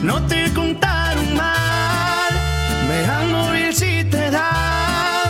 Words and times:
No 0.07 0.25
te 0.25 0.53
contaron 0.53 1.35
mal, 1.35 2.31
Mega 2.87 3.23
Móvil 3.29 3.73
si 3.75 4.05
te 4.05 4.31
da 4.31 5.25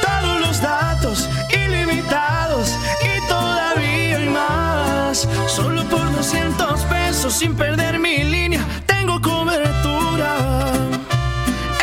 todos 0.00 0.40
los 0.40 0.62
datos 0.62 1.28
ilimitados 1.50 2.74
y 3.04 3.28
todavía 3.28 4.16
hay 4.16 4.28
más. 4.30 5.28
Solo 5.46 5.84
por 5.90 6.10
200 6.16 6.80
pesos 6.84 7.34
sin 7.34 7.54
perder 7.54 7.98
mi 7.98 8.24
línea, 8.24 8.64
tengo 8.86 9.20
cobertura 9.20 10.34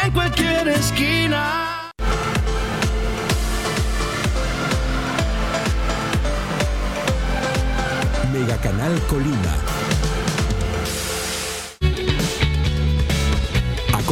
en 0.03 0.11
cualquier 0.11 0.69
esquina. 0.69 1.91
Mega 8.33 8.57
Canal 8.57 8.99
Colima. 9.07 9.53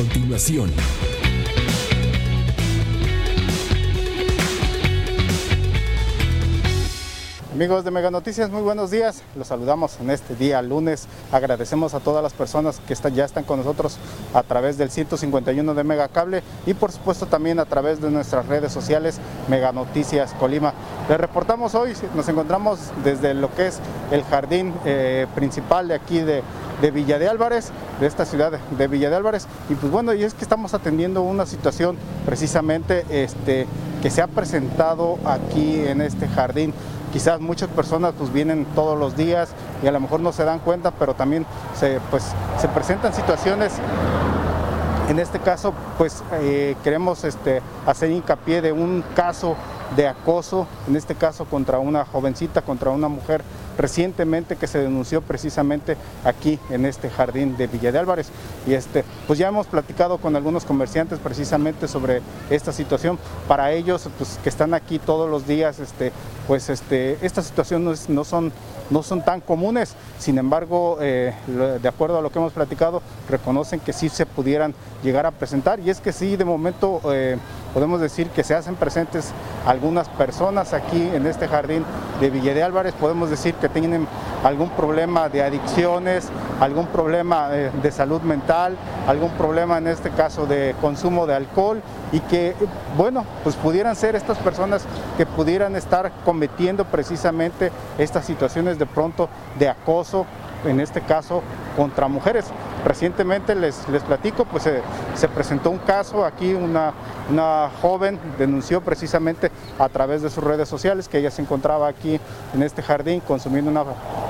Continuación, 0.01 0.71
Amigos 7.53 7.83
de 7.83 7.91
Mega 7.91 8.09
Noticias, 8.09 8.49
muy 8.49 8.63
buenos 8.63 8.89
días. 8.89 9.21
Los 9.35 9.49
saludamos 9.49 9.99
en 9.99 10.09
este 10.09 10.35
día 10.35 10.63
lunes. 10.63 11.05
Agradecemos 11.31 11.93
a 11.93 11.99
todas 11.99 12.23
las 12.23 12.33
personas 12.33 12.81
que 12.87 12.95
ya 13.13 13.25
están 13.25 13.43
con 13.43 13.59
nosotros 13.59 13.99
a 14.33 14.41
través 14.41 14.79
del 14.79 14.89
151 14.89 15.75
de 15.75 15.83
Mega 15.83 16.07
Cable 16.07 16.41
y 16.65 16.73
por 16.73 16.91
supuesto 16.91 17.27
también 17.27 17.59
a 17.59 17.65
través 17.65 18.01
de 18.01 18.09
nuestras 18.09 18.47
redes 18.47 18.71
sociales 18.71 19.19
Mega 19.47 19.71
Noticias 19.71 20.33
Colima. 20.39 20.73
Les 21.07 21.19
reportamos 21.19 21.75
hoy, 21.75 21.93
nos 22.15 22.27
encontramos 22.27 22.79
desde 23.03 23.35
lo 23.35 23.53
que 23.53 23.67
es 23.67 23.79
el 24.09 24.23
jardín 24.23 24.73
eh, 24.85 25.27
principal 25.35 25.89
de 25.89 25.93
aquí 25.93 26.21
de, 26.21 26.41
de 26.81 26.91
Villa 26.91 27.19
de 27.19 27.27
Álvarez, 27.29 27.71
de 27.99 28.07
esta 28.07 28.25
ciudad 28.25 28.51
de 28.51 28.87
Villa 28.87 29.09
de 29.09 29.15
Álvarez. 29.15 29.47
Y 29.69 29.75
pues 29.75 29.91
bueno, 29.91 30.13
y 30.13 30.23
es 30.23 30.33
que 30.33 30.43
estamos 30.43 30.73
atendiendo 30.73 31.21
una 31.21 31.45
situación 31.45 31.97
precisamente 32.25 33.05
este, 33.09 33.67
que 34.01 34.09
se 34.09 34.21
ha 34.21 34.27
presentado 34.27 35.17
aquí 35.25 35.85
en 35.85 36.01
este 36.01 36.27
jardín. 36.27 36.73
Quizás 37.13 37.39
muchas 37.39 37.69
personas 37.69 38.13
pues 38.17 38.31
vienen 38.31 38.65
todos 38.73 38.97
los 38.97 39.15
días 39.15 39.49
y 39.83 39.87
a 39.87 39.91
lo 39.91 39.99
mejor 39.99 40.21
no 40.21 40.31
se 40.31 40.43
dan 40.45 40.59
cuenta, 40.59 40.91
pero 40.91 41.13
también 41.13 41.45
se, 41.77 41.99
pues, 42.09 42.23
se 42.59 42.67
presentan 42.69 43.13
situaciones 43.13 43.73
en 45.11 45.19
este 45.19 45.39
caso, 45.39 45.73
pues 45.97 46.23
eh, 46.35 46.77
queremos 46.85 47.25
este, 47.25 47.61
hacer 47.85 48.11
hincapié 48.11 48.61
de 48.61 48.71
un 48.71 49.03
caso 49.13 49.57
de 49.97 50.07
acoso, 50.07 50.67
en 50.87 50.95
este 50.95 51.15
caso 51.15 51.43
contra 51.43 51.79
una 51.79 52.05
jovencita, 52.05 52.61
contra 52.61 52.91
una 52.91 53.09
mujer 53.09 53.43
recientemente 53.81 54.55
que 54.55 54.67
se 54.67 54.79
denunció 54.79 55.21
precisamente 55.21 55.97
aquí 56.23 56.59
en 56.69 56.85
este 56.85 57.09
jardín 57.09 57.57
de 57.57 57.67
Villa 57.67 57.91
de 57.91 57.99
Álvarez. 57.99 58.27
Y 58.67 58.73
este, 58.73 59.03
pues 59.25 59.39
ya 59.39 59.47
hemos 59.47 59.67
platicado 59.67 60.19
con 60.19 60.35
algunos 60.35 60.65
comerciantes 60.65 61.19
precisamente 61.19 61.87
sobre 61.87 62.21
esta 62.49 62.71
situación. 62.71 63.17
Para 63.47 63.71
ellos, 63.71 64.07
pues 64.17 64.39
que 64.43 64.49
están 64.49 64.73
aquí 64.73 64.99
todos 64.99 65.29
los 65.29 65.47
días, 65.47 65.79
este, 65.79 66.11
pues 66.47 66.69
este, 66.69 67.17
estas 67.25 67.47
situaciones 67.47 68.09
no 68.09 68.23
son, 68.23 68.51
no 68.91 69.01
son 69.01 69.23
tan 69.23 69.41
comunes. 69.41 69.95
Sin 70.19 70.37
embargo, 70.37 70.97
eh, 71.01 71.33
de 71.47 71.87
acuerdo 71.87 72.19
a 72.19 72.21
lo 72.21 72.29
que 72.31 72.37
hemos 72.37 72.53
platicado, 72.53 73.01
reconocen 73.29 73.79
que 73.79 73.93
sí 73.93 74.09
se 74.09 74.25
pudieran 74.25 74.75
llegar 75.01 75.25
a 75.25 75.31
presentar. 75.31 75.79
Y 75.79 75.89
es 75.89 75.99
que 75.99 76.13
sí, 76.13 76.35
de 76.35 76.45
momento 76.45 77.01
eh, 77.11 77.37
podemos 77.73 77.99
decir 77.99 78.27
que 78.29 78.43
se 78.43 78.53
hacen 78.53 78.75
presentes 78.75 79.31
algunas 79.65 80.07
personas 80.09 80.73
aquí 80.73 81.09
en 81.13 81.25
este 81.25 81.47
jardín 81.47 81.83
de 82.19 82.29
Villa 82.29 82.53
de 82.53 82.63
Álvarez. 82.63 82.93
Podemos 82.93 83.29
decir 83.29 83.55
que 83.55 83.69
tienen 83.69 84.07
algún 84.43 84.69
problema 84.69 85.29
de 85.29 85.43
adicciones, 85.43 86.29
algún 86.59 86.87
problema 86.87 87.49
eh, 87.51 87.71
de 87.81 87.91
salud 87.91 88.21
mental, 88.21 88.75
algún 89.07 89.31
problema 89.31 89.77
en 89.77 89.87
este 89.87 90.09
caso 90.11 90.45
de 90.45 90.75
consumo 90.81 91.27
de 91.27 91.35
alcohol 91.35 91.81
y 92.11 92.19
que, 92.21 92.55
bueno, 92.97 93.25
pues 93.43 93.55
pudieran 93.55 93.95
ser 93.95 94.15
estas 94.15 94.37
personas 94.39 94.85
que 95.17 95.25
pudieran 95.25 95.75
estar 95.75 96.11
cometiendo 96.25 96.85
precisamente 96.85 97.71
estas 97.97 98.25
situaciones 98.25 98.79
de 98.79 98.85
pronto 98.85 99.29
de 99.59 99.69
acoso, 99.69 100.25
en 100.65 100.79
este 100.79 101.01
caso 101.01 101.41
contra 101.75 102.07
mujeres. 102.07 102.45
Recientemente 102.85 103.53
les, 103.53 103.87
les 103.89 104.01
platico, 104.03 104.45
pues 104.45 104.63
se, 104.63 104.81
se 105.15 105.27
presentó 105.27 105.69
un 105.69 105.77
caso 105.77 106.25
aquí, 106.25 106.53
una, 106.53 106.93
una 107.29 107.69
joven 107.81 108.19
denunció 108.39 108.81
precisamente 108.81 109.51
a 109.77 109.87
través 109.89 110.21
de 110.21 110.29
sus 110.29 110.43
redes 110.43 110.67
sociales 110.67 111.07
que 111.07 111.19
ella 111.19 111.29
se 111.29 111.43
encontraba 111.43 111.87
aquí 111.87 112.19
en 112.53 112.63
este 112.63 112.81
jardín 112.81 113.19
consumiendo 113.19 113.69
una, 113.69 113.83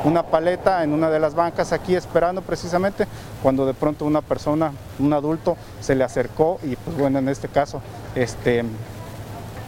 una 0.03 0.24
paleta 0.24 0.84
en 0.84 0.94
una 0.94 1.09
de 1.09 1.19
las 1.19 1.34
bancas 1.34 1.72
aquí 1.72 1.96
esperando 1.96 2.42
precisamente 2.42 3.08
cuando 3.42 3.66
de 3.66 3.74
pronto 3.74 4.06
una 4.06 4.22
persona, 4.22 4.74
un 5.00 5.13
adulto, 5.13 5.56
se 5.80 5.96
le 5.96 6.03
acercó 6.03 6.59
y 6.63 6.75
pues 6.75 6.98
bueno, 6.98 7.19
en 7.19 7.30
este 7.30 7.48
caso, 7.48 7.81
este, 8.16 8.63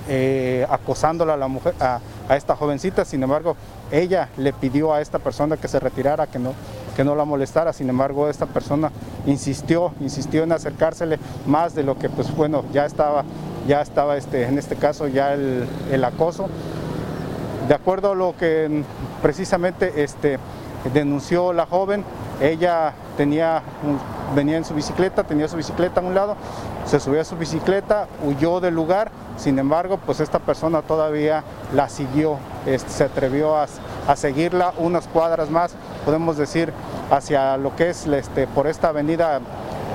eh, 0.10 0.68
acosándola 0.70 1.36
a 1.36 1.38
la 1.38 1.48
mujer, 1.48 1.74
a 1.80 2.02
esta 2.36 2.56
jovencita, 2.56 3.06
sin 3.06 3.24
embargo, 3.24 3.56
ella 3.94 4.30
le 4.38 4.54
pidió 4.54 4.92
a 4.92 5.02
esta 5.02 5.20
persona 5.20 5.56
que 5.56 5.68
se 5.68 5.80
retirara, 5.80 6.26
que 6.26 6.40
no, 6.40 6.54
que 6.96 7.04
no 7.04 7.14
la 7.14 7.26
molestara, 7.26 7.74
sin 7.74 7.90
embargo, 7.90 8.28
esta 8.28 8.48
persona 8.48 8.92
insistió, 9.28 9.94
insistió 10.02 10.44
en 10.44 10.52
acercársele 10.52 11.20
más 11.46 11.76
de 11.76 11.84
lo 11.84 11.98
que, 12.00 12.10
pues 12.10 12.36
bueno, 12.36 12.64
ya 12.74 12.88
estaba, 12.88 13.24
ya 13.68 13.82
estaba 13.82 14.18
este, 14.18 14.48
en 14.48 14.58
este 14.58 14.76
caso 14.78 15.08
ya 15.08 15.34
el, 15.34 15.68
el 15.92 16.04
acoso. 16.04 16.50
De 17.68 17.76
acuerdo 17.76 18.14
a 18.14 18.16
lo 18.16 18.36
que 18.36 18.68
mm, 18.68 19.22
precisamente 19.22 20.04
este, 20.04 20.40
denunció 20.92 21.54
la 21.54 21.68
joven, 21.68 22.04
ella 22.42 22.94
tenía 23.16 23.62
venía 24.36 24.58
en 24.58 24.66
su 24.66 24.74
bicicleta, 24.74 25.24
tenía 25.24 25.48
su 25.48 25.56
bicicleta 25.56 26.02
a 26.02 26.04
un 26.04 26.16
lado, 26.16 26.36
se 26.86 27.00
subió 27.00 27.22
a 27.22 27.24
su 27.24 27.36
bicicleta, 27.38 28.08
huyó 28.26 28.60
del 28.60 28.76
lugar, 28.76 29.12
sin 29.38 29.60
embargo, 29.60 30.00
pues 30.06 30.20
esta 30.20 30.40
persona 30.40 30.82
todavía 30.82 31.44
la 31.74 31.90
siguió, 31.90 32.38
este, 32.66 32.90
se 32.90 33.04
atrevió 33.06 33.56
a, 33.56 33.68
a 34.08 34.16
seguirla 34.16 34.74
unas 34.78 35.08
cuadras 35.08 35.50
más, 35.50 35.76
podemos 36.06 36.38
decir, 36.38 36.74
hacia 37.12 37.58
lo 37.58 37.76
que 37.76 37.90
es 37.90 38.06
este, 38.08 38.48
por 38.48 38.68
esta 38.68 38.90
avenida 38.90 39.42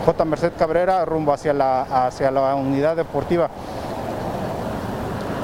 J. 0.06 0.24
Merced 0.24 0.52
Cabrera, 0.58 1.04
rumbo 1.04 1.32
hacia 1.32 1.52
la, 1.52 2.06
hacia 2.06 2.30
la 2.30 2.54
unidad 2.54 2.96
deportiva. 2.96 3.50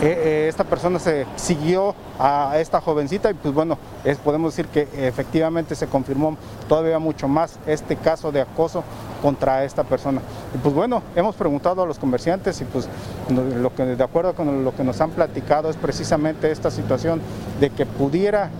Eh, 0.03 0.07
eh, 0.07 0.47
esta 0.49 0.65
persona 0.65 0.99
se 0.99 1.27
siguió 1.37 1.95
a 2.19 2.59
esta 2.59 2.81
jovencita 2.81 3.31
y 3.31 3.35
pues 3.35 3.55
bueno, 3.55 3.79
podemos 4.23 4.55
decir 4.55 4.71
que 4.71 4.89
efectivamente 5.07 5.75
se 5.75 5.87
confirmó 5.87 6.37
todavía 6.69 6.99
mucho 6.99 7.29
más 7.29 7.59
este 7.67 7.97
caso 7.97 8.31
de 8.33 8.41
acoso 8.41 8.85
contra 9.23 9.65
esta 9.65 9.85
persona. 9.85 10.21
Y 10.55 10.59
pues 10.59 10.75
bueno, 10.75 11.03
hemos 11.17 11.35
preguntado 11.35 11.83
a 11.83 11.87
los 11.87 11.99
comerciantes 11.99 12.61
y 12.61 12.65
pues 12.65 12.89
de 13.29 14.05
acuerdo 14.05 14.35
con 14.35 14.65
lo 14.65 14.75
que 14.75 14.85
nos 14.85 15.01
han 15.01 15.11
platicado 15.13 15.71
es 15.71 15.77
precisamente 15.77 16.51
esta 16.51 16.71
situación 16.71 17.23
de 17.59 17.71
que 17.71 17.87
pudiera, 17.87 18.51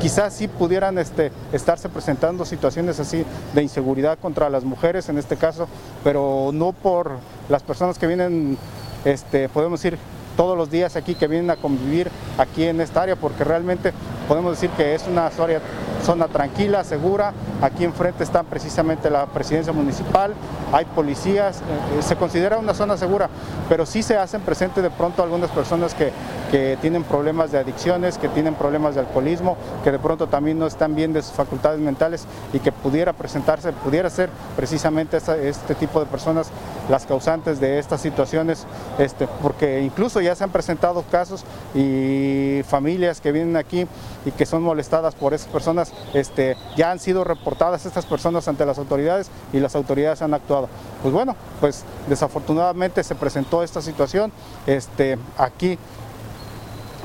quizás 0.00 0.34
sí 0.34 0.46
pudieran 0.46 0.98
este, 0.98 1.32
estarse 1.52 1.88
presentando 1.88 2.44
situaciones 2.44 3.00
así 3.00 3.24
de 3.52 3.62
inseguridad 3.62 4.18
contra 4.18 4.48
las 4.48 4.62
mujeres 4.64 5.08
en 5.08 5.18
este 5.18 5.36
caso, 5.36 5.66
pero 6.04 6.50
no 6.52 6.72
por 6.72 7.12
las 7.48 7.62
personas 7.62 7.98
que 7.98 8.06
vienen, 8.06 8.56
este, 9.04 9.48
podemos 9.48 9.82
decir, 9.82 9.98
todos 10.36 10.56
los 10.56 10.70
días 10.70 10.96
aquí 10.96 11.14
que 11.14 11.28
vienen 11.28 11.50
a 11.50 11.56
convivir 11.56 12.10
aquí 12.38 12.64
en 12.64 12.80
esta 12.80 13.02
área, 13.02 13.16
porque 13.16 13.44
realmente 13.44 13.92
podemos 14.28 14.52
decir 14.52 14.70
que 14.70 14.94
es 14.94 15.06
una 15.06 15.30
zona, 15.30 16.28
tranquila, 16.28 16.84
segura. 16.84 17.32
Aquí 17.60 17.84
enfrente 17.84 18.24
está 18.24 18.42
precisamente 18.42 19.10
la 19.10 19.26
presidencia 19.26 19.72
municipal, 19.72 20.34
hay 20.72 20.84
policías, 20.84 21.58
eh, 21.58 22.02
se 22.02 22.16
considera 22.16 22.58
una 22.58 22.74
zona 22.74 22.96
segura, 22.96 23.28
pero 23.68 23.86
sí 23.86 24.02
se 24.02 24.16
hacen 24.16 24.40
presentes 24.40 24.82
de 24.82 24.90
pronto 24.90 25.22
algunas 25.22 25.50
personas 25.50 25.94
que, 25.94 26.10
que 26.50 26.76
tienen 26.80 27.04
problemas 27.04 27.52
de 27.52 27.58
adicciones, 27.58 28.18
que 28.18 28.28
tienen 28.28 28.54
problemas 28.54 28.94
de 28.94 29.00
alcoholismo, 29.00 29.56
que 29.84 29.92
de 29.92 29.98
pronto 29.98 30.26
también 30.26 30.58
no 30.58 30.66
están 30.66 30.94
bien 30.94 31.12
de 31.12 31.22
sus 31.22 31.32
facultades 31.32 31.78
mentales 31.78 32.26
y 32.52 32.58
que 32.58 32.72
pudiera 32.72 33.12
presentarse, 33.12 33.72
pudiera 33.72 34.10
ser 34.10 34.28
precisamente 34.56 35.18
este 35.18 35.74
tipo 35.74 36.00
de 36.00 36.06
personas 36.06 36.50
las 36.88 37.06
causantes 37.06 37.60
de 37.60 37.78
estas 37.78 38.00
situaciones, 38.00 38.66
este, 38.98 39.28
porque 39.40 39.82
incluso 39.82 40.20
ya 40.20 40.34
se 40.34 40.44
han 40.44 40.50
presentado 40.50 41.04
casos 41.10 41.44
y 41.74 42.62
familias 42.66 43.20
que 43.20 43.32
vienen 43.32 43.56
aquí 43.56 43.86
y 44.24 44.30
que 44.32 44.46
son 44.46 44.62
molestadas 44.62 45.14
por 45.14 45.34
esas 45.34 45.48
personas, 45.48 45.92
este, 46.14 46.56
ya 46.76 46.90
han 46.90 46.98
sido 46.98 47.24
reportadas 47.24 47.86
estas 47.86 48.06
personas 48.06 48.48
ante 48.48 48.66
las 48.66 48.78
autoridades 48.78 49.30
y 49.52 49.60
las 49.60 49.74
autoridades 49.74 50.22
han 50.22 50.34
actuado. 50.34 50.68
Pues 51.02 51.14
bueno, 51.14 51.36
pues 51.60 51.84
desafortunadamente 52.08 53.02
se 53.04 53.14
presentó 53.14 53.62
esta 53.62 53.82
situación 53.82 54.32
este, 54.66 55.18
aquí 55.38 55.78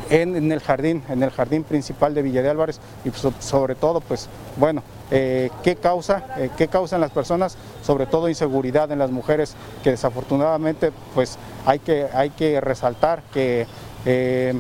en, 0.10 0.52
el 0.52 0.60
jardín, 0.62 1.04
en 1.10 1.24
el 1.24 1.32
jardín 1.32 1.64
principal 1.64 2.14
de 2.14 2.22
Villa 2.22 2.42
de 2.42 2.50
Álvarez 2.50 2.80
y 3.04 3.12
sobre 3.42 3.76
todo, 3.76 4.02
pues 4.02 4.30
bueno, 4.58 4.84
eh, 5.10 5.50
qué 5.64 5.76
causa, 5.76 6.24
eh, 6.38 6.50
qué 6.58 6.68
causan 6.68 7.00
las 7.00 7.12
personas, 7.12 7.58
sobre 7.82 8.06
todo 8.06 8.28
inseguridad 8.28 8.92
en 8.92 9.00
las 9.00 9.12
mujeres, 9.12 9.56
que 9.84 9.92
desafortunadamente 9.92 10.92
pues 11.16 11.38
hay 11.66 11.80
que, 11.80 12.08
hay 12.14 12.30
que 12.32 12.60
resaltar 12.60 13.22
que 13.34 13.66
eh, 14.06 14.54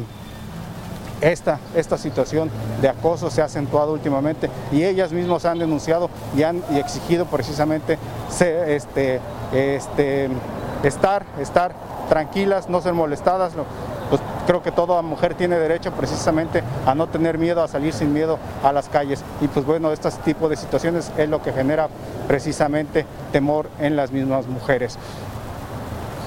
esta, 1.19 1.59
esta 1.75 1.97
situación 1.97 2.49
de 2.81 2.88
acoso 2.88 3.29
se 3.29 3.41
ha 3.41 3.45
acentuado 3.45 3.91
últimamente 3.91 4.49
y 4.71 4.83
ellas 4.83 5.11
mismas 5.11 5.45
han 5.45 5.59
denunciado 5.59 6.09
y 6.35 6.44
han 6.44 6.63
exigido 6.75 7.25
precisamente 7.25 7.97
este, 8.39 9.19
este, 9.51 10.29
estar, 10.83 11.25
estar 11.39 11.73
tranquilas, 12.07 12.69
no 12.69 12.81
ser 12.81 12.94
molestadas, 12.94 13.53
creo 14.47 14.63
que 14.63 14.71
toda 14.71 15.01
mujer 15.01 15.35
tiene 15.35 15.59
derecho 15.59 15.91
precisamente 15.91 16.63
a 16.85 16.95
no 16.95 17.07
tener 17.07 17.38
miedo, 17.38 17.61
a 17.61 17.67
salir 17.67 17.94
sin 17.94 18.13
miedo 18.13 18.39
a 18.63 18.71
las 18.71 18.89
calles. 18.89 19.23
Y 19.41 19.47
pues 19.49 19.65
bueno, 19.65 19.91
este 19.91 20.09
tipo 20.23 20.49
de 20.49 20.55
situaciones 20.55 21.11
es 21.17 21.29
lo 21.29 21.44
que 21.44 21.51
genera 21.51 21.89
precisamente 22.27 23.05
temor 23.31 23.69
en 23.79 23.95
las 23.95 24.11
mismas 24.11 24.47
mujeres. 24.47 24.97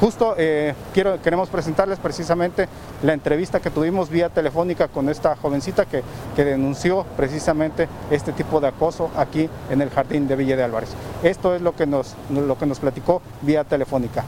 Justo 0.00 0.34
eh, 0.38 0.74
quiero, 0.94 1.20
queremos 1.20 1.50
presentarles 1.50 1.98
precisamente 1.98 2.68
la 3.02 3.12
entrevista 3.12 3.60
que 3.60 3.70
tuvimos 3.70 4.08
vía 4.08 4.30
telefónica 4.30 4.88
con 4.88 5.10
esta 5.10 5.36
jovencita 5.36 5.84
que, 5.84 6.02
que, 6.34 6.44
denunció 6.44 7.04
precisamente 7.18 7.86
este 8.10 8.32
tipo 8.32 8.60
de 8.60 8.68
acoso 8.68 9.10
aquí 9.14 9.50
en 9.68 9.82
el 9.82 9.90
jardín 9.90 10.26
de 10.26 10.36
Villa 10.36 10.56
de 10.56 10.62
Álvarez. 10.62 10.90
Esto 11.22 11.54
es 11.54 11.60
lo 11.60 11.76
que 11.76 11.86
nos, 11.86 12.14
lo 12.30 12.56
que 12.56 12.64
nos 12.64 12.80
platicó 12.80 13.20
vía 13.42 13.62
telefónica. 13.64 14.24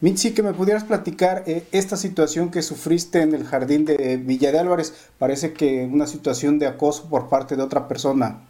Mitzi, 0.00 0.34
que 0.34 0.42
me 0.42 0.52
pudieras 0.52 0.84
platicar 0.84 1.44
eh, 1.46 1.66
esta 1.72 1.96
situación 1.96 2.50
que 2.50 2.62
sufriste 2.62 3.22
en 3.22 3.34
el 3.34 3.46
jardín 3.46 3.84
de 3.84 4.16
Villa 4.16 4.52
de 4.52 4.58
Álvarez. 4.58 5.10
Parece 5.18 5.54
que 5.54 5.88
una 5.90 6.06
situación 6.06 6.58
de 6.58 6.66
acoso 6.66 7.08
por 7.08 7.28
parte 7.28 7.56
de 7.56 7.62
otra 7.62 7.88
persona. 7.88 8.40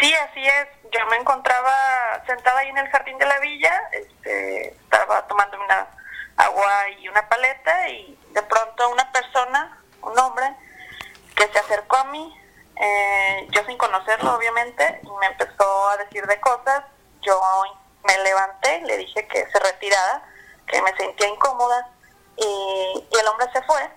Sí, 0.00 0.12
así 0.14 0.40
es. 0.40 0.68
Yo 0.90 1.00
me 1.10 1.16
encontraba 1.16 1.74
sentada 2.26 2.60
ahí 2.60 2.68
en 2.68 2.78
el 2.78 2.88
jardín 2.88 3.18
de 3.18 3.26
la 3.26 3.38
villa, 3.40 3.72
este, 3.92 4.68
estaba 4.68 5.26
tomando 5.26 5.58
una 5.62 5.86
agua 6.36 6.88
y 6.98 7.08
una 7.08 7.28
paleta 7.28 7.88
y 7.90 8.18
de 8.32 8.42
pronto 8.42 8.88
una 8.90 9.12
persona, 9.12 9.78
un 10.02 10.18
hombre, 10.18 10.46
que 11.36 11.46
se 11.48 11.58
acercó 11.58 11.96
a 11.96 12.04
mí, 12.04 12.34
eh, 12.80 13.48
yo 13.50 13.62
sin 13.66 13.76
conocerlo 13.76 14.36
obviamente, 14.36 15.00
y 15.02 15.10
me 15.20 15.26
empezó 15.26 15.88
a 15.90 15.96
decir 15.98 16.24
de 16.26 16.40
cosas. 16.40 16.84
Yo 17.20 17.38
me 18.04 18.18
levanté, 18.24 18.80
le 18.86 18.96
dije 18.96 19.26
que 19.26 19.46
se 19.50 19.58
retirara 19.58 20.22
que 20.68 20.82
me 20.82 20.96
sentía 20.96 21.28
incómoda 21.28 21.88
y, 22.36 23.08
el 23.18 23.26
hombre 23.28 23.46
se 23.52 23.62
fue, 23.62 23.90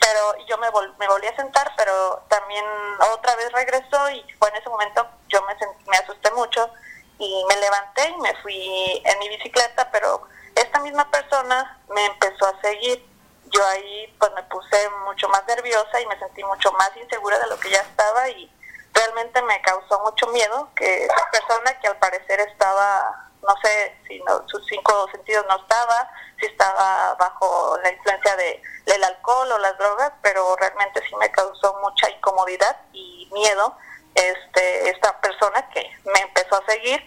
pero 0.00 0.46
yo 0.46 0.58
me, 0.58 0.68
me 0.98 1.08
volví 1.08 1.26
a 1.26 1.36
sentar, 1.36 1.72
pero 1.76 2.22
también 2.28 2.64
otra 3.12 3.36
vez 3.36 3.52
regresó 3.52 4.10
y 4.10 4.24
fue 4.38 4.48
en 4.48 4.56
ese 4.56 4.68
momento 4.68 5.06
yo 5.28 5.42
me, 5.42 5.54
me 5.86 5.96
asusté 5.96 6.30
mucho 6.32 6.70
y 7.18 7.44
me 7.48 7.56
levanté 7.56 8.08
y 8.08 8.16
me 8.20 8.34
fui 8.42 9.02
en 9.04 9.18
mi 9.18 9.28
bicicleta, 9.28 9.90
pero 9.90 10.22
esta 10.54 10.80
misma 10.80 11.10
persona 11.10 11.78
me 11.94 12.06
empezó 12.06 12.46
a 12.46 12.60
seguir. 12.60 13.06
Yo 13.46 13.66
ahí 13.66 14.14
pues 14.18 14.30
me 14.34 14.42
puse 14.44 14.90
mucho 15.06 15.28
más 15.28 15.44
nerviosa 15.46 16.00
y 16.00 16.06
me 16.06 16.18
sentí 16.18 16.44
mucho 16.44 16.70
más 16.72 16.90
insegura 16.96 17.38
de 17.38 17.46
lo 17.46 17.58
que 17.58 17.70
ya 17.70 17.80
estaba 17.80 18.28
y 18.28 18.50
realmente 18.92 19.40
me 19.42 19.60
causó 19.62 20.00
mucho 20.00 20.26
miedo 20.28 20.68
que 20.74 21.04
esa 21.04 21.30
persona 21.30 21.78
que 21.80 21.88
al 21.88 21.96
parecer 21.98 22.40
estaba 22.40 23.27
no 23.42 23.54
sé 23.62 23.96
si 24.06 24.20
sus 24.46 24.66
cinco 24.66 25.06
sentidos 25.10 25.44
no 25.48 25.56
estaba, 25.60 26.10
si 26.38 26.46
estaba 26.46 27.14
bajo 27.14 27.78
la 27.82 27.92
influencia 27.92 28.36
de, 28.36 28.62
del 28.86 29.04
alcohol 29.04 29.52
o 29.52 29.58
las 29.58 29.76
drogas, 29.78 30.12
pero 30.22 30.56
realmente 30.56 31.00
sí 31.08 31.14
me 31.16 31.30
causó 31.30 31.76
mucha 31.82 32.10
incomodidad 32.10 32.76
y 32.92 33.28
miedo 33.32 33.76
este 34.14 34.90
esta 34.90 35.20
persona 35.20 35.68
que 35.72 35.82
me 36.04 36.20
empezó 36.20 36.56
a 36.56 36.66
seguir 36.66 37.00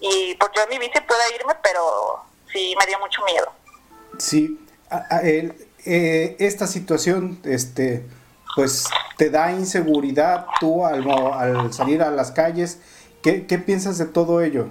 y 0.00 0.34
pues 0.34 0.50
yo 0.54 0.62
en 0.62 0.68
mi 0.70 0.78
bici 0.78 1.00
pude 1.00 1.34
irme, 1.34 1.54
pero 1.62 2.22
sí 2.52 2.74
me 2.78 2.86
dio 2.86 2.98
mucho 2.98 3.22
miedo. 3.24 3.52
Sí, 4.18 4.66
a, 4.90 5.20
eh, 5.22 6.36
esta 6.38 6.66
situación, 6.66 7.40
este, 7.44 8.04
pues 8.54 8.86
te 9.16 9.30
da 9.30 9.52
inseguridad 9.52 10.46
tú 10.60 10.84
al, 10.84 11.08
al 11.10 11.72
salir 11.72 12.02
a 12.02 12.10
las 12.10 12.30
calles. 12.30 12.78
¿Qué, 13.22 13.46
¿Qué 13.46 13.58
piensas 13.58 13.98
de 13.98 14.06
todo 14.06 14.42
ello? 14.42 14.68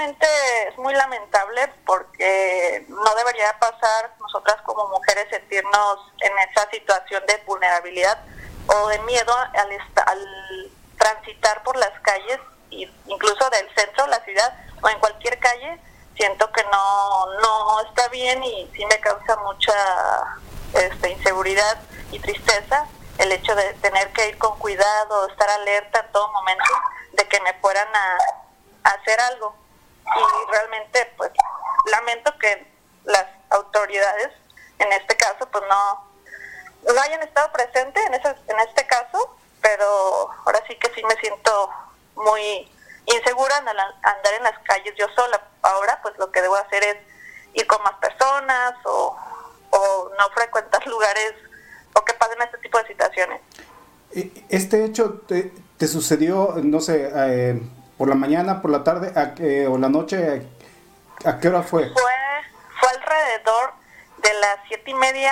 Es 0.00 0.78
muy 0.78 0.94
lamentable 0.94 1.68
porque 1.84 2.86
no 2.88 3.14
debería 3.16 3.58
pasar 3.58 4.14
nosotras 4.18 4.56
como 4.64 4.88
mujeres 4.88 5.26
sentirnos 5.30 5.98
en 6.20 6.32
esa 6.50 6.68
situación 6.70 7.22
de 7.26 7.36
vulnerabilidad 7.46 8.18
o 8.66 8.88
de 8.88 8.98
miedo 9.00 9.34
al, 9.36 9.70
al 10.06 10.70
transitar 10.98 11.62
por 11.62 11.76
las 11.76 11.92
calles, 12.00 12.38
incluso 12.70 13.50
del 13.50 13.68
centro 13.74 14.04
de 14.04 14.10
la 14.10 14.24
ciudad 14.24 14.54
o 14.82 14.88
en 14.88 14.98
cualquier 15.00 15.38
calle, 15.38 15.78
siento 16.16 16.50
que 16.52 16.62
no, 16.64 17.26
no 17.40 17.80
está 17.82 18.08
bien 18.08 18.42
y 18.42 18.70
sí 18.74 18.84
me 18.86 18.98
causa 19.00 19.36
mucha 19.36 19.74
este, 20.74 21.10
inseguridad 21.10 21.78
y 22.10 22.18
tristeza 22.20 22.86
el 23.18 23.32
hecho 23.32 23.54
de 23.54 23.74
tener 23.74 24.10
que 24.12 24.28
ir 24.28 24.38
con 24.38 24.58
cuidado, 24.58 25.28
estar 25.28 25.50
alerta 25.50 26.00
en 26.00 26.12
todo 26.12 26.32
momento 26.32 26.72
de 27.12 27.28
que 27.28 27.40
me 27.40 27.52
fueran 27.54 27.88
a 27.94 28.18
hacer 28.94 29.20
algo 29.20 29.59
y 30.16 30.50
realmente 30.50 31.12
pues 31.16 31.30
lamento 31.90 32.32
que 32.38 32.66
las 33.04 33.26
autoridades 33.50 34.30
en 34.78 34.92
este 34.92 35.16
caso 35.16 35.48
pues 35.50 35.64
no 35.68 36.10
no 36.92 37.00
hayan 37.00 37.22
estado 37.22 37.50
presentes 37.52 38.04
en 38.06 38.14
en 38.14 38.60
este 38.60 38.86
caso 38.86 39.36
pero 39.60 40.30
ahora 40.46 40.62
sí 40.66 40.74
que 40.76 40.92
sí 40.94 41.02
me 41.04 41.14
siento 41.16 41.70
muy 42.16 42.68
insegura 43.06 43.58
en 43.58 43.68
andar 43.68 44.34
en 44.36 44.42
las 44.42 44.58
calles 44.60 44.94
yo 44.98 45.06
sola. 45.14 45.40
Ahora 45.62 45.98
pues 46.02 46.14
lo 46.18 46.30
que 46.30 46.42
debo 46.42 46.56
hacer 46.56 46.82
es 46.84 46.96
ir 47.54 47.66
con 47.66 47.82
más 47.82 47.94
personas 47.94 48.74
o, 48.84 49.16
o 49.70 50.10
no 50.18 50.28
frecuentar 50.34 50.86
lugares 50.86 51.34
o 51.94 52.04
que 52.04 52.14
pasen 52.14 52.40
este 52.42 52.58
tipo 52.58 52.78
de 52.78 52.86
situaciones. 52.86 53.40
E, 54.12 54.44
este 54.48 54.84
hecho 54.84 55.20
te, 55.26 55.52
te 55.76 55.86
sucedió 55.86 56.54
no 56.62 56.80
sé 56.80 57.10
eh, 57.14 57.60
¿Por 58.00 58.08
la 58.08 58.14
mañana, 58.14 58.62
por 58.62 58.70
la 58.70 58.82
tarde 58.82 59.12
a, 59.14 59.34
o 59.70 59.76
la 59.76 59.90
noche? 59.90 60.40
¿A 61.22 61.38
qué 61.38 61.48
hora 61.48 61.62
fue? 61.62 61.82
Fue, 61.92 62.12
fue 62.80 62.88
alrededor 62.88 63.74
de 64.22 64.32
las 64.40 64.56
siete 64.68 64.92
y 64.92 64.94
media 64.94 65.30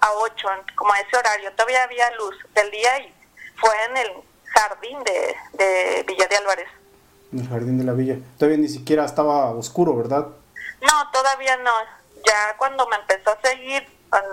a 0.00 0.12
ocho, 0.20 0.46
como 0.76 0.92
a 0.92 1.00
ese 1.00 1.16
horario. 1.16 1.52
Todavía 1.54 1.82
había 1.82 2.08
luz 2.12 2.36
del 2.54 2.70
día 2.70 3.00
y 3.00 3.12
fue 3.56 3.70
en 3.86 3.96
el 3.96 4.12
jardín 4.44 5.02
de, 5.02 5.34
de 5.54 6.04
Villa 6.06 6.28
de 6.28 6.36
Álvarez. 6.36 6.68
En 7.32 7.40
el 7.40 7.48
jardín 7.48 7.78
de 7.78 7.84
la 7.84 7.94
villa. 7.94 8.14
Todavía 8.38 8.58
ni 8.58 8.68
siquiera 8.68 9.04
estaba 9.06 9.50
oscuro, 9.50 9.96
¿verdad? 9.96 10.28
No, 10.82 11.10
todavía 11.10 11.56
no. 11.56 11.72
Ya 12.24 12.56
cuando 12.58 12.86
me 12.86 12.94
empezó 12.94 13.30
a 13.32 13.40
seguir, 13.42 13.88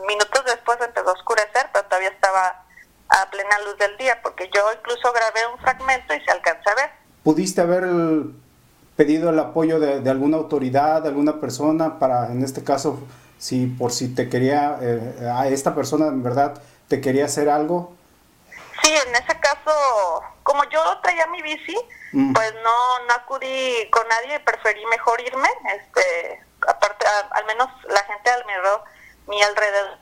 minutos 0.07 0.45
después 0.45 0.77
empezó 0.81 1.09
a 1.09 1.13
oscurecer, 1.13 1.67
pero 1.73 1.85
todavía 1.85 2.09
estaba 2.09 2.63
a 3.09 3.29
plena 3.31 3.57
luz 3.65 3.75
del 3.79 3.97
día, 3.97 4.21
porque 4.21 4.51
yo 4.53 4.71
incluso 4.71 5.11
grabé 5.11 5.47
un 5.47 5.57
fragmento 5.57 6.13
y 6.13 6.23
se 6.23 6.29
alcanza 6.29 6.69
a 6.73 6.75
ver. 6.75 7.00
¿Pudiste 7.23 7.61
haber 7.61 7.85
pedido 8.95 9.29
el 9.29 9.39
apoyo 9.39 9.79
de, 9.79 10.09
alguna 10.09 10.37
autoridad, 10.37 11.01
de 11.01 11.09
alguna 11.09 11.39
persona 11.39 11.99
para, 11.99 12.27
en 12.27 12.43
este 12.43 12.63
caso, 12.63 12.99
si 13.37 13.67
por 13.67 13.91
si 13.91 14.13
te 14.13 14.29
quería, 14.29 14.77
eh, 14.81 15.29
a 15.31 15.47
esta 15.47 15.73
persona 15.73 16.07
en 16.07 16.23
verdad 16.23 16.61
te 16.87 17.01
quería 17.01 17.25
hacer 17.25 17.49
algo? 17.49 17.93
Sí, 18.83 18.91
en 18.91 19.15
ese 19.15 19.39
caso, 19.39 20.23
como 20.43 20.63
yo 20.69 20.81
traía 21.01 21.27
mi 21.27 21.41
bici, 21.41 21.75
mm. 22.13 22.33
pues 22.33 22.53
no, 22.63 23.05
no 23.07 23.13
acudí 23.13 23.89
con 23.91 24.07
nadie, 24.07 24.39
preferí 24.39 24.85
mejor 24.87 25.21
irme, 25.21 25.49
este, 25.75 26.43
aparte, 26.67 27.05
al 27.31 27.45
menos 27.45 27.69
la 27.87 28.03
gente 28.03 28.29
alrededor, 28.29 28.83
mi 29.27 29.41
alrededor, 29.41 29.97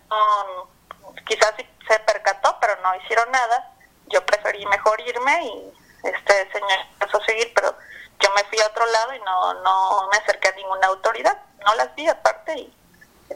quizás 1.25 1.53
sí 1.57 1.65
se 1.87 1.99
percató, 1.99 2.57
pero 2.61 2.73
no 2.81 2.95
hicieron 3.03 3.31
nada, 3.31 3.73
yo 4.07 4.25
preferí 4.25 4.65
mejor 4.65 4.99
irme 5.01 5.45
y 5.45 5.73
este 6.03 6.51
señor 6.51 6.79
empezó 6.93 7.17
a 7.17 7.25
seguir, 7.25 7.51
pero 7.53 7.75
yo 8.19 8.29
me 8.35 8.43
fui 8.45 8.59
a 8.59 8.67
otro 8.67 8.85
lado 8.85 9.13
y 9.13 9.19
no, 9.19 9.53
no 9.63 10.09
me 10.11 10.17
acerqué 10.17 10.49
a 10.49 10.55
ninguna 10.55 10.87
autoridad, 10.87 11.37
no 11.65 11.75
las 11.75 11.93
vi 11.95 12.07
aparte 12.07 12.53
y 12.57 12.73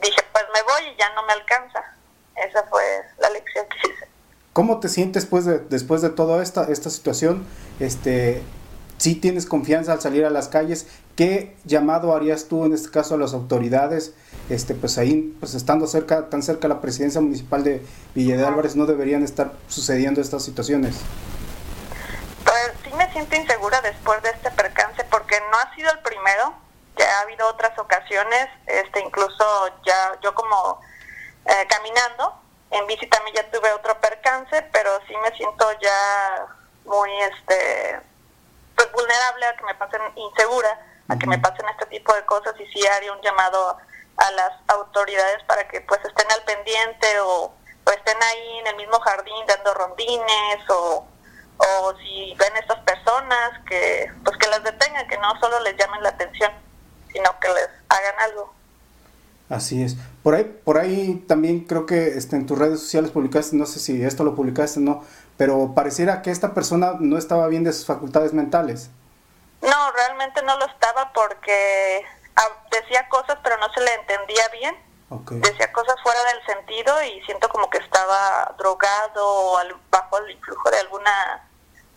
dije, 0.02 0.22
pues 0.32 0.46
me 0.54 0.62
voy 0.64 0.94
y 0.94 0.98
ya 0.98 1.14
no 1.14 1.24
me 1.24 1.34
alcanza. 1.34 1.84
Esa 2.36 2.64
fue 2.64 2.84
la 3.20 3.30
lección 3.30 3.66
que 3.70 3.90
hice. 3.90 4.08
¿Cómo 4.54 4.80
te 4.80 4.90
sientes 4.90 5.24
después 5.24 5.46
de, 5.46 5.60
después 5.60 6.02
de 6.02 6.10
toda 6.10 6.42
esta, 6.42 6.64
esta 6.66 6.90
situación? 6.90 7.46
Este, 7.80 8.42
si 8.98 9.16
tienes 9.16 9.46
confianza 9.46 9.94
al 9.94 10.02
salir 10.02 10.26
a 10.26 10.30
las 10.30 10.48
calles, 10.48 10.88
¿qué 11.16 11.56
llamado 11.66 12.16
harías 12.16 12.46
tú 12.46 12.66
en 12.66 12.74
este 12.74 12.90
caso 12.90 13.16
a 13.16 13.18
las 13.18 13.34
autoridades? 13.34 14.14
Este, 14.50 14.76
pues 14.76 14.98
ahí, 14.98 15.36
pues 15.40 15.56
estando 15.56 15.88
cerca, 15.88 16.30
tan 16.30 16.44
cerca 16.44 16.68
la 16.68 16.82
presidencia 16.82 17.20
municipal 17.22 17.64
de 17.64 17.82
Villa 18.14 18.38
de 18.38 18.46
Álvarez, 18.46 18.76
no 18.76 18.86
deberían 18.86 19.24
estar 19.24 19.54
sucediendo 19.68 20.22
estas 20.22 20.44
situaciones. 20.44 20.96
Siento 23.14 23.36
insegura 23.36 23.80
después 23.82 24.22
de 24.24 24.32
este 24.32 24.50
percance 24.50 25.04
porque 25.06 25.40
no 25.52 25.58
ha 25.60 25.74
sido 25.76 25.92
el 25.92 26.00
primero, 26.00 26.56
ya 26.98 27.20
ha 27.20 27.22
habido 27.22 27.48
otras 27.48 27.78
ocasiones, 27.78 28.50
este 28.66 29.02
incluso 29.02 29.70
ya 29.86 30.18
yo 30.22 30.34
como 30.34 30.82
eh, 31.46 31.68
caminando 31.70 32.42
en 32.72 32.88
bici 32.88 33.06
también 33.06 33.36
ya 33.36 33.52
tuve 33.52 33.72
otro 33.72 34.00
percance, 34.02 34.64
pero 34.72 34.90
sí 35.08 35.16
me 35.18 35.30
siento 35.38 35.72
ya 35.80 36.48
muy 36.86 37.12
este 37.22 38.02
pues 38.76 38.92
vulnerable 38.92 39.46
a 39.46 39.56
que 39.58 39.64
me 39.64 39.76
pasen 39.76 40.02
insegura, 40.16 40.82
a 41.08 41.16
que 41.16 41.28
me 41.28 41.38
pasen 41.38 41.70
este 41.70 41.86
tipo 41.86 42.16
de 42.16 42.26
cosas 42.26 42.60
y 42.60 42.66
sí 42.74 42.88
haría 42.88 43.14
un 43.14 43.22
llamado 43.22 43.78
a 44.18 44.32
las 44.32 44.54
autoridades 44.70 45.44
para 45.44 45.68
que 45.68 45.82
pues 45.82 46.04
estén 46.04 46.32
al 46.32 46.44
pendiente 46.46 47.20
o, 47.20 47.54
o 47.86 47.92
estén 47.92 48.24
ahí 48.24 48.60
en 48.60 48.68
el 48.68 48.76
mismo 48.78 49.00
jardín 49.02 49.46
dando 49.46 49.72
rondines 49.76 50.70
o 50.70 51.13
o 51.58 51.94
si 51.98 52.36
ven 52.38 52.56
estas 52.60 52.80
personas 52.80 53.52
que 53.68 54.12
pues 54.24 54.38
que 54.38 54.48
las 54.48 54.64
detengan, 54.64 55.08
que 55.08 55.18
no 55.18 55.40
solo 55.40 55.60
les 55.62 55.76
llamen 55.78 56.04
la 56.04 56.10
atención, 56.10 56.52
sino 57.12 57.30
que 57.40 57.48
les 57.50 57.70
hagan 57.90 58.20
algo. 58.20 58.54
Así 59.50 59.84
es. 59.84 59.96
Por 60.24 60.36
ahí, 60.36 60.44
por 60.64 60.78
ahí 60.78 61.24
también 61.28 61.62
creo 61.62 61.86
que 61.86 62.18
este, 62.18 62.36
en 62.36 62.46
tus 62.48 62.58
redes 62.58 62.80
sociales 62.80 63.12
publicaste, 63.12 63.56
no 63.56 63.66
sé 63.66 63.80
si 63.80 64.04
esto 64.04 64.24
lo 64.24 64.36
publicaste 64.36 64.80
o 64.80 64.84
no, 64.84 65.04
pero 65.38 65.74
pareciera 65.76 66.22
que 66.22 66.32
esta 66.32 66.54
persona 66.54 66.94
no 67.00 67.18
estaba 67.18 67.48
bien 67.48 67.64
de 67.64 67.74
sus 67.74 67.86
facultades 67.86 68.34
mentales. 68.34 68.90
No, 69.62 69.92
realmente 69.92 70.42
no 70.44 70.58
lo 70.58 70.66
estaba 70.66 71.12
porque 71.14 72.04
ah, 72.36 72.48
decía 72.72 73.08
cosas 73.10 73.38
pero 73.44 73.58
no 73.58 73.72
se 73.74 73.82
le 73.82 73.94
entendía 73.94 74.48
bien. 74.50 74.76
Decía 75.30 75.72
cosas 75.72 75.96
fuera 76.02 76.20
del 76.24 76.46
sentido 76.46 76.94
y 77.04 77.22
siento 77.26 77.48
como 77.50 77.70
que 77.70 77.78
estaba 77.78 78.54
drogado 78.58 79.26
o 79.26 79.58
bajo 79.92 80.18
el 80.20 80.32
influjo 80.32 80.70
de 80.72 80.78
alguna 80.80 81.48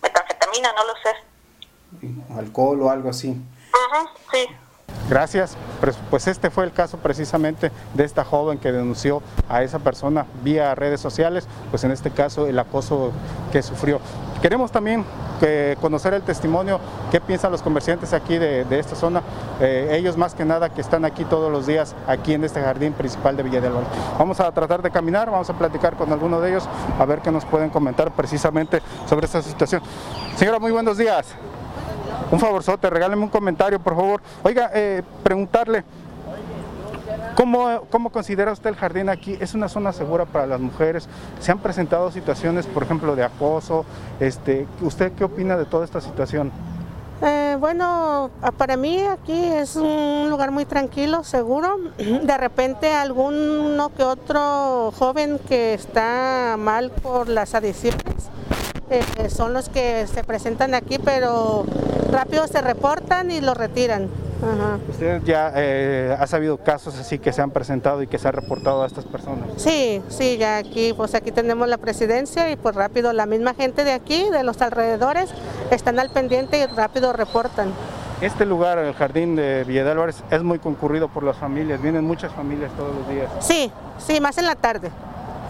metanfetamina, 0.03 0.73
no 0.73 0.85
lo 0.85 0.95
sé. 1.03 2.39
Alcohol 2.39 2.83
o 2.83 2.91
algo 2.91 3.11
así. 3.11 3.37
sí. 4.33 4.47
Gracias. 5.09 5.57
Pues 6.11 6.27
este 6.27 6.51
fue 6.51 6.65
el 6.65 6.73
caso 6.73 6.99
precisamente 6.99 7.71
de 7.95 8.05
esta 8.05 8.25
joven 8.25 8.59
que 8.59 8.73
denunció 8.73 9.23
a 9.49 9.63
esa 9.63 9.79
persona 9.79 10.27
vía 10.43 10.75
redes 10.75 11.01
sociales, 11.01 11.47
pues 11.71 11.85
en 11.85 11.93
este 11.93 12.11
caso 12.11 12.47
el 12.47 12.59
acoso 12.59 13.13
que 13.53 13.63
sufrió. 13.63 14.01
Queremos 14.47 14.71
también 14.71 15.05
eh, 15.43 15.77
conocer 15.81 16.15
el 16.15 16.23
testimonio, 16.23 16.79
qué 17.11 17.21
piensan 17.21 17.51
los 17.51 17.63
comerciantes 17.63 18.13
aquí 18.13 18.39
de, 18.39 18.65
esta 18.79 18.95
zona, 18.95 19.21
eh, 19.61 19.97
ellos 19.99 20.17
más 20.17 20.37
que 20.37 20.45
nada 20.45 20.69
que 20.69 20.81
están 20.81 21.05
aquí 21.05 21.25
todos 21.25 21.51
los 21.51 21.67
días, 21.67 21.97
aquí 22.07 22.33
en 22.33 22.45
este 22.45 22.61
jardín 22.61 22.93
principal 22.93 23.37
de 23.37 23.43
Villa 23.43 23.61
del 23.61 23.73
Valle. 23.73 23.89
Vamos 24.17 24.39
a 24.39 24.53
tratar 24.53 24.83
de 24.83 24.93
caminar, 24.93 25.29
vamos 25.33 25.51
a 25.51 25.55
platicar 25.55 25.97
con 25.97 26.13
alguno 26.13 26.41
de 26.41 26.51
ellos, 26.51 26.69
a 26.97 27.05
ver 27.05 27.23
qué 27.23 27.33
nos 27.33 27.45
pueden 27.45 27.71
comentar 27.71 28.13
precisamente 28.13 28.81
sobre 29.09 29.27
esta 29.27 29.43
situación. 29.43 29.83
Señora, 30.37 30.61
muy 30.61 30.71
buenos 30.71 30.97
días 30.97 31.27
un 32.31 32.41
favorzote, 32.41 32.91
regáleme 32.91 33.23
un 33.23 33.29
comentario, 33.29 33.79
por 33.79 33.95
favor. 33.95 34.21
Oiga, 34.43 34.71
eh, 34.75 35.03
preguntarle, 35.23 35.85
¿cómo, 37.37 37.83
¿cómo 37.91 38.11
considera 38.11 38.51
usted 38.51 38.71
el 38.71 38.77
jardín 38.77 39.09
aquí? 39.09 39.37
¿Es 39.39 39.55
una 39.55 39.69
zona 39.69 39.93
segura 39.93 40.25
para 40.25 40.47
las 40.47 40.61
mujeres? 40.61 41.09
¿Se 41.39 41.53
han 41.53 41.59
presentado 41.59 42.11
situaciones, 42.11 42.67
por 42.67 42.83
ejemplo, 42.83 43.15
de 43.15 43.23
acoso? 43.23 43.85
Este, 44.19 44.67
¿Usted 44.81 45.13
qué 45.13 45.25
opina 45.25 45.57
de 45.57 45.67
toda 45.67 45.85
esta 45.85 46.01
situación? 46.01 46.51
Eh, 47.23 47.57
bueno, 47.59 48.31
para 48.59 48.77
mí 48.77 49.01
aquí 49.01 49.45
es 49.45 49.77
un 49.77 50.29
lugar 50.29 50.51
muy 50.51 50.65
tranquilo, 50.65 51.23
seguro. 51.23 51.79
De 51.99 52.37
repente 52.37 52.93
alguno 52.93 53.91
que 53.97 54.03
otro 54.03 54.93
joven 54.99 55.39
que 55.49 55.75
está 55.75 56.57
mal 56.59 56.91
por 56.91 57.29
las 57.29 57.55
adiciones 57.55 58.03
eh, 58.91 59.31
son 59.31 59.53
los 59.53 59.69
que 59.69 60.07
se 60.07 60.25
presentan 60.25 60.75
aquí, 60.75 60.99
pero 60.99 61.65
rápido 62.11 62.47
se 62.47 62.61
reportan 62.61 63.31
y 63.31 63.41
lo 63.41 63.55
retiran. 63.55 64.09
¿Usted 64.89 65.23
ya 65.25 65.53
eh, 65.57 66.17
ha 66.19 66.27
sabido 66.27 66.59
casos 66.59 66.99
así 66.99 67.19
que 67.19 67.33
se 67.33 67.43
han 67.43 67.51
presentado 67.51 68.03
y 68.03 68.07
que 68.07 68.19
se 68.19 68.29
ha 68.29 68.33
reportado 68.33 68.83
a 68.83 68.87
estas 68.87 69.05
personas? 69.05 69.49
Sí, 69.57 70.03
sí, 70.09 70.37
ya 70.37 70.59
aquí, 70.59 70.93
pues 70.97 71.15
aquí 71.15 71.33
tenemos 71.33 71.69
la 71.69 71.79
presidencia 71.79 72.51
y 72.51 72.57
pues 72.57 72.75
rápido 72.75 73.13
la 73.13 73.27
misma 73.27 73.55
gente 73.55 73.85
de 73.85 73.93
aquí, 73.93 74.29
de 74.31 74.43
los 74.43 74.61
alrededores, 74.61 75.31
están 75.71 75.99
al 75.99 76.11
pendiente 76.11 76.59
y 76.59 76.67
rápido 76.67 77.13
reportan. 77.13 77.73
Este 78.21 78.47
lugar, 78.47 78.79
el 78.79 78.95
jardín 78.95 79.37
de 79.37 79.65
Villa 79.65 79.85
de 79.85 79.91
Álvarez, 79.91 80.23
es 80.31 80.43
muy 80.43 80.59
concurrido 80.59 81.09
por 81.09 81.23
las 81.23 81.37
familias, 81.37 81.83
vienen 81.83 82.05
muchas 82.05 82.33
familias 82.33 82.71
todos 82.77 82.95
los 82.95 83.09
días. 83.09 83.31
Sí, 83.41 83.71
sí, 83.99 84.21
más 84.21 84.39
en 84.39 84.47
la 84.47 84.55
tarde. 84.55 84.91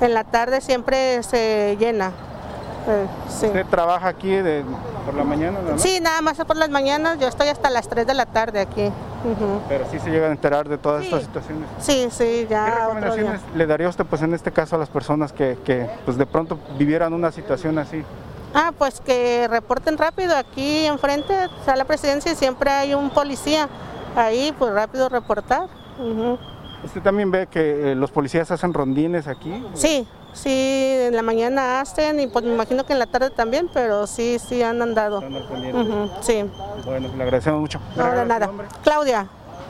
En 0.01 0.15
la 0.15 0.25
tarde 0.25 0.61
siempre 0.61 1.23
se 1.23 1.77
llena. 1.79 2.13
Eh, 2.89 3.07
¿Usted 3.29 3.67
trabaja 3.67 4.09
aquí 4.09 4.31
de, 4.31 4.65
por 5.05 5.15
la 5.15 5.25
mañana? 5.25 5.59
¿no? 5.61 5.79
Sí, 5.79 5.99
nada 6.01 6.21
más 6.23 6.37
por 6.39 6.57
las 6.57 6.71
mañanas. 6.71 7.19
Yo 7.19 7.27
estoy 7.27 7.49
hasta 7.49 7.69
las 7.71 7.89
3 7.89 8.07
de 8.07 8.15
la 8.15 8.27
tarde 8.27 8.61
aquí. 8.61 8.91
Pero 9.69 9.85
sí 9.91 9.99
se 9.99 10.11
llegan 10.11 10.31
a 10.31 10.33
enterar 10.33 10.69
de 10.69 10.79
todas 10.79 11.05
estas 11.05 11.25
situaciones. 11.25 11.69
Sí, 11.81 12.09
sí, 12.11 12.47
ya. 12.49 12.67
¿Qué 12.67 12.81
recomendaciones 12.81 13.41
le 13.57 13.67
daría 13.67 13.89
usted, 13.89 14.05
pues 14.05 14.23
en 14.23 14.35
este 14.35 14.53
caso, 14.53 14.77
a 14.77 14.79
las 14.79 14.89
personas 14.89 15.33
que, 15.33 15.59
que 15.65 15.89
pues, 16.05 16.17
de 16.17 16.27
pronto 16.27 16.59
vivieran 16.79 17.13
una 17.13 17.33
situación 17.33 17.79
así? 17.79 18.05
Ah, 18.55 18.73
pues 18.77 19.01
que 19.01 19.49
reporten 19.49 19.99
rápido. 19.99 20.37
Aquí 20.37 20.87
enfrente 20.87 21.35
está 21.59 21.75
la 21.75 21.85
presidencia 21.85 22.33
y 22.33 22.37
siempre 22.37 22.71
hay 22.71 22.95
un 22.95 23.11
policía. 23.11 23.69
Ahí, 24.15 24.55
pues 24.59 24.73
rápido 24.73 25.09
reportar. 25.09 25.69
¿Usted 26.85 27.03
también 27.03 27.31
ve 27.31 27.49
que 27.49 27.93
eh, 27.93 27.95
los 27.95 28.11
policías 28.11 28.51
hacen 28.51 28.73
rondines 28.73 29.27
aquí? 29.27 29.65
Sí, 29.75 30.07
sí, 30.37 30.51
en 30.51 31.17
la 31.17 31.23
mañana 31.23 31.81
hacen 31.81 32.21
y 32.21 32.27
pues 32.27 32.45
me 32.45 32.53
imagino 32.53 32.85
que 32.85 32.93
en 32.93 32.99
la 32.99 33.07
tarde 33.07 33.31
también, 33.31 33.69
pero 33.73 34.07
sí, 34.07 34.39
sí 34.39 34.63
han 34.63 34.81
andado. 34.83 35.23
sí. 36.21 36.45
Bueno, 36.85 37.09
le 37.17 37.23
agradecemos 37.23 37.61
mucho. 37.61 37.81
No, 37.97 38.11
de 38.13 38.25
nada. 38.25 38.51
Claudia. 38.83 39.27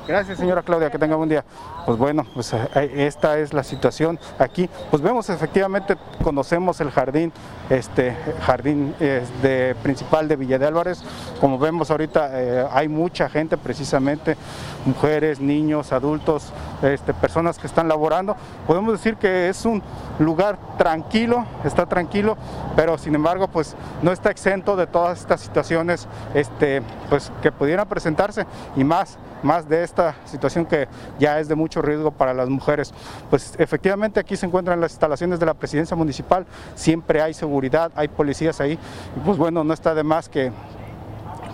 Gracias, 0.07 0.39
señora 0.39 0.63
Claudia, 0.63 0.89
que 0.89 1.01
tenga 1.01 1.17
buen 1.17 1.29
día. 1.29 1.45
Pues 1.85 1.99
bueno, 1.99 2.25
pues 2.33 2.53
eh, 2.53 3.07
esta 3.09 3.39
es 3.39 3.53
la 3.53 3.65
situación 3.65 4.21
aquí. 4.39 4.71
Pues 4.89 5.03
vemos 5.03 5.29
efectivamente, 5.31 5.97
conocemos 6.23 6.81
el 6.81 6.93
jardín, 6.93 7.33
este 7.71 8.17
jardín 8.43 8.95
de, 9.01 9.75
principal 9.83 10.29
de 10.29 10.37
Villa 10.37 10.61
de 10.61 10.67
Álvarez. 10.67 11.03
Como 11.41 11.59
vemos 11.59 11.91
ahorita 11.91 12.31
eh, 12.35 12.69
hay 12.71 12.87
mucha 12.87 13.29
gente 13.29 13.57
precisamente, 13.57 14.37
mujeres, 14.85 15.41
niños, 15.41 15.93
adultos, 15.93 16.53
este, 16.83 17.13
personas 17.13 17.59
que 17.59 17.67
están 17.67 17.89
laborando. 17.89 18.37
Podemos 18.69 18.93
decir 18.93 19.17
que 19.17 19.49
es 19.49 19.65
un 19.65 19.83
lugar 20.21 20.57
tranquilo, 20.79 21.47
está 21.65 21.85
tranquilo, 21.87 22.37
pero 22.77 22.97
sin 22.97 23.17
embargo 23.17 23.49
pues 23.49 23.75
no 24.03 24.13
está 24.13 24.31
exento 24.31 24.77
de 24.77 24.87
todas 24.87 25.19
estas 25.19 25.41
situaciones 25.41 26.07
este, 26.33 26.81
pues, 27.11 27.33
que 27.43 27.51
pudieran 27.51 27.89
presentarse 27.89 28.47
y 28.77 28.85
más 28.85 29.19
más 29.43 29.69
de 29.69 29.83
esta 29.97 30.15
situación 30.27 30.67
que 30.67 30.89
ya 31.19 31.41
es 31.41 31.49
de 31.49 31.55
mucho 31.55 31.81
riesgo 31.81 32.11
para 32.11 32.35
las 32.35 32.51
mujeres. 32.51 32.93
Pues 33.31 33.55
efectivamente 33.59 34.21
aquí 34.21 34.37
se 34.37 34.45
encuentran 34.45 34.79
las 34.81 34.93
instalaciones 34.93 35.41
de 35.41 35.47
la 35.47 35.55
presidencia 35.55 35.97
municipal, 35.97 36.45
siempre 36.75 37.23
hay 37.23 37.33
seguridad, 37.33 37.91
hay 37.97 38.09
policías 38.09 38.61
ahí, 38.61 38.73
y 39.17 39.21
pues 39.25 39.39
bueno, 39.39 39.65
no 39.65 39.73
está 39.73 39.95
de 39.95 40.03
más 40.03 40.29
que 40.29 40.53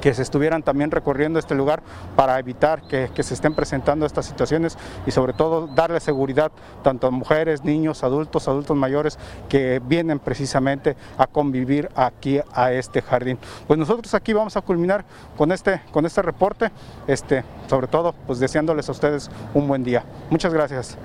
que 0.02 0.12
se 0.12 0.22
estuvieran 0.22 0.64
también 0.64 0.90
recorriendo 0.90 1.38
este 1.38 1.54
lugar 1.54 1.80
para 2.16 2.38
evitar 2.40 2.82
que, 2.82 3.08
se 3.22 3.34
estén 3.34 3.54
presentando 3.54 4.04
estas 4.04 4.26
situaciones 4.26 4.76
y 5.06 5.12
sobre 5.12 5.32
todo 5.32 5.68
darle 5.68 6.00
seguridad 6.00 6.50
tanto 6.82 7.06
a 7.06 7.10
mujeres, 7.12 7.62
niños, 7.62 8.02
adultos, 8.02 8.48
adultos 8.48 8.76
mayores 8.76 9.16
que 9.48 9.80
vienen 9.84 10.18
precisamente 10.18 10.96
a 11.16 11.28
convivir 11.28 11.88
aquí 11.94 12.40
a 12.52 12.72
este 12.72 13.00
jardín. 13.00 13.38
Pues 13.68 13.78
nosotros 13.78 14.12
aquí 14.14 14.32
vamos 14.32 14.56
a 14.56 14.60
culminar 14.62 15.04
con 15.38 15.52
este, 15.52 15.80
con 15.92 16.04
este 16.04 16.20
reporte, 16.20 16.72
este, 17.06 17.44
sobre 17.70 17.86
todo 17.86 18.12
pues 18.26 18.40
deseándoles 18.40 18.88
a 18.88 18.92
ustedes 18.92 19.30
un 19.54 19.68
buen 19.68 19.84
día. 19.84 20.04
Muchas 20.30 20.52
gracias 20.52 20.98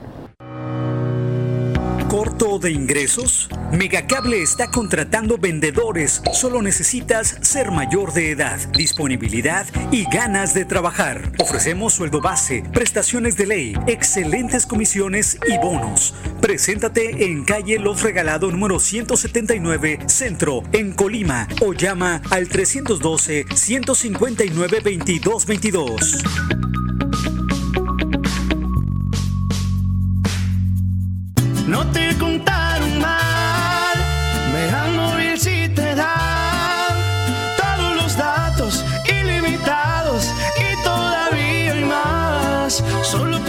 corto 2.08 2.60
de 2.60 2.72
ingresos? 2.72 3.50
Megacable 3.72 4.42
está 4.42 4.70
contratando 4.72 5.38
vendedores. 5.38 6.22
Solo 6.34 6.62
necesitas 6.62 7.38
ser 7.42 7.72
mayor 7.72 8.14
de 8.14 8.32
edad, 8.32 8.58
disponibilidad 8.74 9.66
y 9.92 10.06
ganas 10.06 10.54
de 10.54 10.66
trabajar. 10.66 11.32
Ofrecemos 11.40 11.94
sueldo 11.94 12.22
base, 12.22 12.64
prestaciones 12.74 13.36
de 13.38 13.46
ley, 13.46 13.78
excelentes 13.88 14.66
comisiones 14.66 15.38
y 15.48 15.58
bonos. 15.58 16.14
Preséntate 16.42 17.26
en 17.26 17.44
calle 17.44 17.80
Los 17.80 18.02
Regalado 18.02 18.52
número 18.52 18.80
179, 18.80 20.00
Centro, 20.08 20.64
en 20.72 20.94
Colima, 20.94 21.48
o 21.62 21.74
llama 21.74 22.22
al 22.30 22.48
312 22.48 23.46
159 23.54 24.82
2222. 24.84 26.67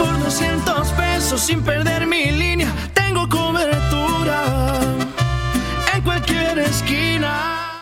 Por 0.09 0.23
200 0.23 0.87
pesos 0.93 1.41
sin 1.41 1.61
perder 1.61 2.07
mi 2.07 2.31
línea. 2.31 2.71
Tengo 2.93 3.27
cobertura 3.29 4.43
en 5.93 6.01
cualquier 6.01 6.59
esquina. 6.59 7.81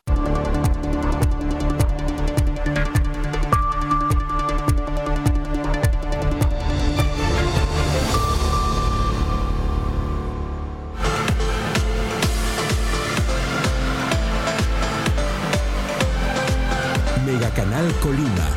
Mega 17.26 17.50
Canal 17.52 17.94
Colima. 18.02 18.57